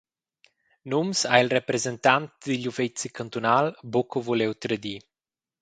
[0.93, 4.99] Nums ha il representant digl uffeci cantunal buca vuliu tradir.